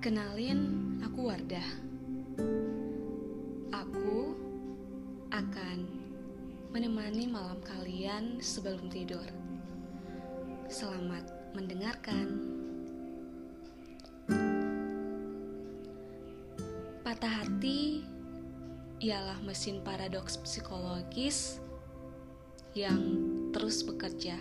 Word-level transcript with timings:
Kenalin, 0.00 0.96
aku 1.04 1.28
Wardah. 1.28 1.68
Aku 3.68 4.32
akan 5.28 5.78
menemani 6.72 7.28
malam 7.28 7.60
kalian 7.60 8.40
sebelum 8.40 8.88
tidur. 8.88 9.28
Selamat 10.72 11.28
mendengarkan. 11.52 12.32
Patah 17.04 17.44
hati 17.44 18.00
ialah 19.04 19.36
mesin 19.44 19.84
paradoks 19.84 20.40
psikologis 20.40 21.60
yang 22.72 23.04
terus 23.52 23.84
bekerja. 23.84 24.40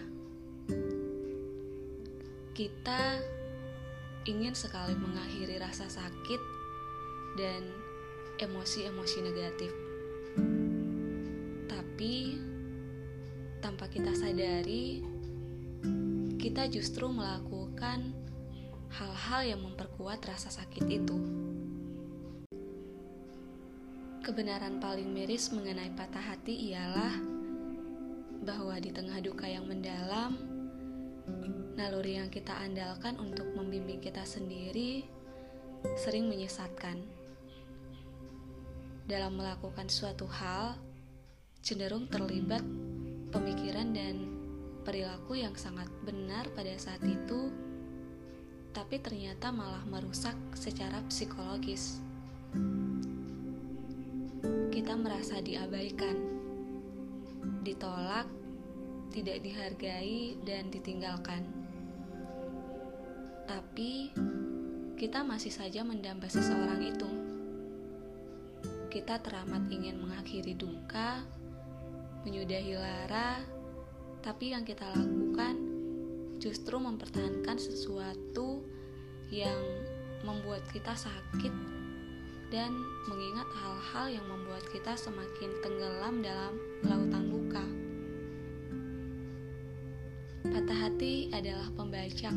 Kita 2.56 3.39
ingin 4.28 4.56
sekali 4.56 4.98
mengakhiri 4.98 5.62
rasa 5.62 5.88
sakit 5.88 6.42
dan 7.40 7.64
emosi-emosi 8.40 9.18
negatif. 9.24 9.72
Tapi 11.70 12.40
tanpa 13.60 13.92
kita 13.92 14.16
sadari, 14.16 15.04
kita 16.40 16.72
justru 16.72 17.12
melakukan 17.12 18.16
hal-hal 18.90 19.42
yang 19.56 19.62
memperkuat 19.64 20.24
rasa 20.24 20.50
sakit 20.50 20.86
itu. 20.88 21.18
Kebenaran 24.24 24.80
paling 24.84 25.10
miris 25.10 25.52
mengenai 25.52 25.92
patah 25.96 26.22
hati 26.22 26.72
ialah 26.72 27.40
bahwa 28.44 28.76
di 28.80 28.92
tengah 28.94 29.20
duka 29.20 29.48
yang 29.48 29.68
mendalam, 29.68 30.59
naluri 31.80 32.20
yang 32.20 32.28
kita 32.28 32.52
andalkan 32.60 33.16
untuk 33.18 33.48
membimbing 33.56 34.04
kita 34.04 34.28
sendiri 34.28 35.08
sering 35.96 36.28
menyesatkan. 36.28 37.00
Dalam 39.10 39.40
melakukan 39.40 39.90
suatu 39.90 40.30
hal, 40.30 40.78
cenderung 41.66 42.06
terlibat 42.12 42.62
pemikiran 43.34 43.90
dan 43.90 44.16
perilaku 44.86 45.40
yang 45.40 45.56
sangat 45.58 45.90
benar 46.06 46.46
pada 46.54 46.76
saat 46.78 47.02
itu, 47.08 47.50
tapi 48.70 49.02
ternyata 49.02 49.50
malah 49.50 49.82
merusak 49.90 50.38
secara 50.54 51.02
psikologis. 51.10 52.04
Kita 54.70 54.94
merasa 54.94 55.42
diabaikan, 55.42 56.16
ditolak, 57.66 58.30
tidak 59.10 59.42
dihargai, 59.42 60.38
dan 60.46 60.70
ditinggalkan 60.70 61.60
tapi 63.50 64.14
kita 64.94 65.26
masih 65.26 65.50
saja 65.50 65.82
mendamba 65.82 66.30
seseorang 66.30 66.86
itu. 66.86 67.10
Kita 68.94 69.18
teramat 69.18 69.66
ingin 69.74 69.98
mengakhiri 69.98 70.54
duka, 70.54 71.26
menyudahi 72.28 72.78
lara, 72.78 73.42
tapi 74.22 74.54
yang 74.54 74.62
kita 74.62 74.86
lakukan 74.94 75.58
justru 76.38 76.78
mempertahankan 76.78 77.58
sesuatu 77.58 78.62
yang 79.34 79.58
membuat 80.22 80.62
kita 80.70 80.94
sakit 80.94 81.54
dan 82.54 82.70
mengingat 83.10 83.50
hal-hal 83.50 84.06
yang 84.14 84.26
membuat 84.30 84.62
kita 84.70 84.94
semakin 84.94 85.50
tenggelam 85.66 86.22
dalam 86.22 86.54
lautan 86.86 87.26
luka. 87.34 87.69
Patah 90.70 90.86
hati 90.86 91.34
adalah 91.34 91.66
pembajak 91.74 92.36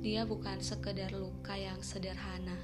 dia 0.00 0.24
bukan 0.24 0.56
sekedar 0.64 1.12
luka 1.12 1.52
yang 1.52 1.76
sederhana, 1.84 2.56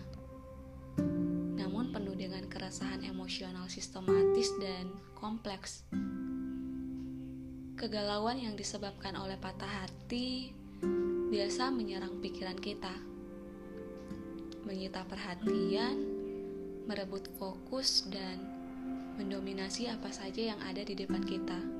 namun 1.61 1.93
penuh 1.93 2.17
dengan 2.17 2.49
keresahan 2.49 3.05
emosional 3.05 3.69
sistematis 3.69 4.49
dan 4.57 4.97
kompleks. 5.13 5.85
Kegalauan 7.77 8.41
yang 8.41 8.57
disebabkan 8.57 9.13
oleh 9.21 9.37
patah 9.37 9.85
hati 9.85 10.57
biasa 11.29 11.69
menyerang 11.69 12.25
pikiran 12.25 12.57
kita, 12.57 12.97
menyita 14.65 15.05
perhatian, 15.05 16.01
merebut 16.89 17.29
fokus, 17.37 18.09
dan 18.09 18.41
mendominasi 19.21 19.93
apa 19.93 20.09
saja 20.09 20.57
yang 20.57 20.61
ada 20.65 20.81
di 20.81 20.97
depan 20.97 21.21
kita 21.29 21.80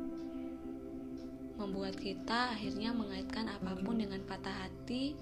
membuat 1.61 2.01
kita 2.01 2.57
akhirnya 2.57 2.97
mengaitkan 2.97 3.45
apa 3.53 3.77
pun 3.85 4.01
dengan 4.01 4.25
patah 4.25 4.65
hati 4.65 5.13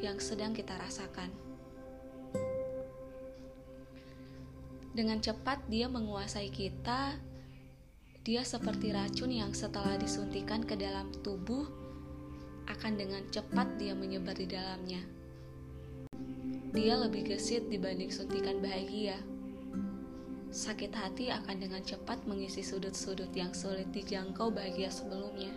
yang 0.00 0.16
sedang 0.16 0.56
kita 0.56 0.72
rasakan. 0.80 1.28
Dengan 4.96 5.20
cepat 5.20 5.68
dia 5.68 5.92
menguasai 5.92 6.48
kita. 6.48 7.20
Dia 8.26 8.42
seperti 8.42 8.90
racun 8.90 9.30
yang 9.30 9.54
setelah 9.54 9.94
disuntikan 10.00 10.64
ke 10.64 10.74
dalam 10.74 11.12
tubuh 11.22 11.68
akan 12.66 12.98
dengan 12.98 13.22
cepat 13.30 13.78
dia 13.78 13.94
menyebar 13.94 14.34
di 14.34 14.50
dalamnya. 14.50 15.04
Dia 16.74 16.98
lebih 16.98 17.28
gesit 17.28 17.70
dibanding 17.70 18.10
suntikan 18.10 18.58
bahagia. 18.58 19.20
Sakit 20.56 20.88
hati 20.96 21.28
akan 21.28 21.68
dengan 21.68 21.84
cepat 21.84 22.24
mengisi 22.24 22.64
sudut-sudut 22.64 23.28
yang 23.36 23.52
sulit 23.52 23.92
dijangkau 23.92 24.48
bahagia 24.48 24.88
sebelumnya. 24.88 25.52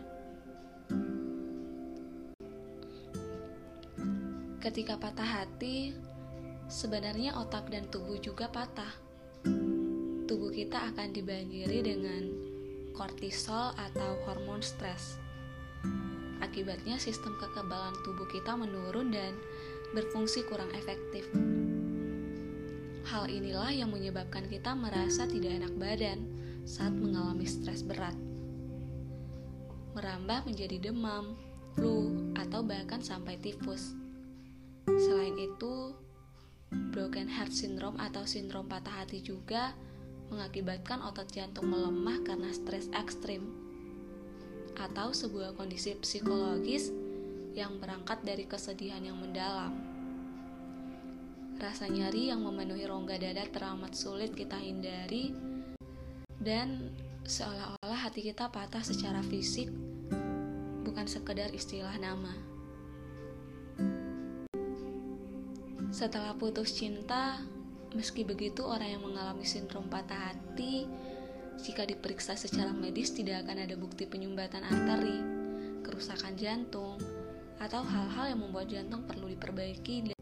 Ketika 4.60 5.00
patah 5.00 5.40
hati, 5.40 5.96
sebenarnya 6.68 7.32
otak 7.40 7.72
dan 7.72 7.88
tubuh 7.88 8.20
juga 8.20 8.52
patah. 8.52 8.92
Tubuh 10.28 10.52
kita 10.52 10.92
akan 10.92 11.16
dibanjiri 11.16 11.80
dengan 11.80 12.28
kortisol 12.92 13.72
atau 13.80 14.20
hormon 14.28 14.60
stres. 14.60 15.16
Akibatnya 16.44 17.00
sistem 17.00 17.40
kekebalan 17.40 17.96
tubuh 18.04 18.28
kita 18.28 18.52
menurun 18.52 19.16
dan 19.16 19.31
berfungsi 19.96 20.44
kurang 20.44 20.76
efektif. 20.76 21.24
Hal 23.09 23.25
inilah 23.25 23.74
yang 23.74 23.90
menyebabkan 23.90 24.46
kita 24.46 24.78
merasa 24.78 25.25
tidak 25.25 25.58
enak 25.58 25.74
badan 25.81 26.30
saat 26.62 26.94
mengalami 26.94 27.42
stres 27.50 27.81
berat. 27.81 28.14
Merambah 29.97 30.46
menjadi 30.46 30.78
demam, 30.78 31.34
flu, 31.74 32.14
atau 32.38 32.62
bahkan 32.62 33.02
sampai 33.02 33.42
tifus. 33.42 33.98
Selain 34.86 35.34
itu, 35.42 35.98
broken 36.94 37.25
heart 37.25 37.50
syndrome 37.50 37.98
atau 37.98 38.30
sindrom 38.30 38.69
patah 38.69 39.02
hati 39.02 39.25
juga 39.25 39.74
mengakibatkan 40.30 41.02
otot 41.02 41.25
jantung 41.34 41.66
melemah 41.66 42.22
karena 42.22 42.53
stres 42.53 42.94
ekstrim 42.94 43.42
atau 44.78 45.09
sebuah 45.18 45.58
kondisi 45.58 45.98
psikologis 45.98 46.94
yang 47.58 47.81
berangkat 47.81 48.22
dari 48.22 48.46
kesedihan 48.46 49.02
yang 49.02 49.18
mendalam. 49.18 49.99
Rasa 51.59 51.92
nyari 51.92 52.31
yang 52.31 52.40
memenuhi 52.47 52.88
rongga 52.88 53.20
dada 53.20 53.44
teramat 53.44 53.92
sulit 53.92 54.31
kita 54.31 54.56
hindari 54.56 55.36
dan 56.40 56.96
seolah-olah 57.28 58.00
hati 58.00 58.24
kita 58.24 58.47
patah 58.47 58.80
secara 58.80 59.20
fisik 59.20 59.68
bukan 60.88 61.03
sekedar 61.03 61.52
istilah 61.52 62.00
nama. 62.00 62.31
Setelah 65.92 66.31
putus 66.40 66.80
cinta, 66.80 67.44
meski 67.92 68.24
begitu 68.24 68.64
orang 68.64 68.96
yang 68.96 69.03
mengalami 69.03 69.44
sindrom 69.44 69.92
patah 69.92 70.31
hati 70.31 70.88
jika 71.60 71.84
diperiksa 71.84 72.39
secara 72.39 72.72
medis 72.72 73.12
tidak 73.12 73.44
akan 73.44 73.68
ada 73.68 73.75
bukti 73.75 74.07
penyumbatan 74.07 74.63
arteri, 74.63 75.19
kerusakan 75.84 76.39
jantung, 76.39 76.95
atau 77.60 77.84
hal-hal 77.84 78.31
yang 78.31 78.39
membuat 78.48 78.72
jantung 78.72 79.04
perlu 79.04 79.28
diperbaiki 79.28 80.16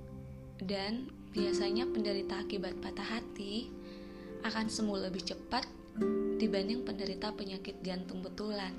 dan 0.65 1.16
biasanya 1.37 1.85
penderita 1.85 2.41
akibat 2.41 2.73
patah 2.81 3.05
hati 3.05 3.69
akan 4.41 4.65
sembuh 4.73 5.05
lebih 5.05 5.21
cepat 5.21 5.69
dibanding 6.41 6.81
penderita 6.81 7.29
penyakit 7.29 7.77
jantung 7.85 8.25
betulan. 8.25 8.73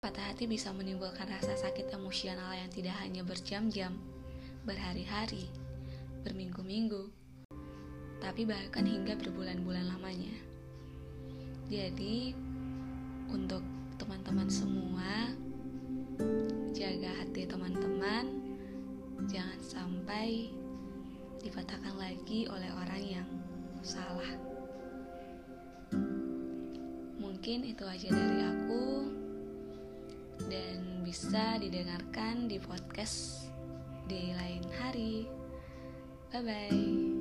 Patah 0.00 0.32
hati 0.32 0.48
bisa 0.48 0.72
menimbulkan 0.72 1.28
rasa 1.28 1.60
sakit 1.60 1.92
emosional 1.92 2.56
yang 2.56 2.72
tidak 2.72 2.96
hanya 3.04 3.20
berjam-jam, 3.20 4.00
berhari-hari, 4.64 5.44
berminggu-minggu, 6.24 7.12
tapi 8.24 8.48
bahkan 8.48 8.88
hingga 8.88 9.12
berbulan-bulan 9.12 9.92
lamanya. 9.92 10.32
Jadi, 11.68 12.32
untuk 13.28 13.60
teman-teman 14.00 14.48
semua, 14.48 15.36
jaga 16.72 17.12
hati 17.20 17.44
teman-teman, 17.44 17.87
jangan 19.26 19.58
sampai 19.58 20.52
dipatahkan 21.42 21.94
lagi 21.98 22.46
oleh 22.46 22.70
orang 22.70 23.02
yang 23.02 23.30
salah. 23.82 24.30
Mungkin 27.18 27.66
itu 27.66 27.82
aja 27.82 28.08
dari 28.10 28.40
aku, 28.46 28.86
dan 30.46 31.02
bisa 31.02 31.58
didengarkan 31.58 32.46
di 32.46 32.62
podcast 32.62 33.50
di 34.06 34.30
lain 34.34 34.64
hari. 34.78 35.26
Bye 36.30 36.42
bye. 36.44 37.17